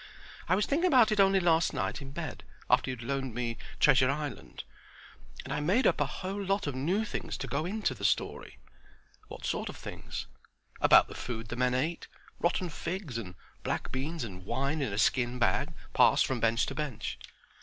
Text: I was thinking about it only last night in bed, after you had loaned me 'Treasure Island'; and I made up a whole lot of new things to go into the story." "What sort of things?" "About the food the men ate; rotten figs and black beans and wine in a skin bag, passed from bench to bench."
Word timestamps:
I 0.49 0.55
was 0.55 0.65
thinking 0.65 0.87
about 0.87 1.11
it 1.11 1.19
only 1.19 1.39
last 1.39 1.73
night 1.75 2.01
in 2.01 2.09
bed, 2.09 2.43
after 2.71 2.89
you 2.89 2.95
had 2.97 3.05
loaned 3.05 3.35
me 3.35 3.59
'Treasure 3.79 4.09
Island'; 4.09 4.63
and 5.43 5.53
I 5.53 5.59
made 5.59 5.85
up 5.85 6.01
a 6.01 6.07
whole 6.07 6.43
lot 6.43 6.65
of 6.65 6.73
new 6.73 7.05
things 7.05 7.37
to 7.37 7.45
go 7.45 7.67
into 7.67 7.93
the 7.93 8.03
story." 8.03 8.57
"What 9.27 9.45
sort 9.45 9.69
of 9.69 9.77
things?" 9.77 10.25
"About 10.81 11.07
the 11.07 11.13
food 11.13 11.49
the 11.49 11.55
men 11.55 11.75
ate; 11.75 12.07
rotten 12.39 12.69
figs 12.71 13.19
and 13.19 13.35
black 13.61 13.91
beans 13.91 14.23
and 14.23 14.43
wine 14.43 14.81
in 14.81 14.91
a 14.91 14.97
skin 14.97 15.37
bag, 15.37 15.71
passed 15.93 16.25
from 16.25 16.39
bench 16.39 16.65
to 16.65 16.73
bench." 16.73 17.19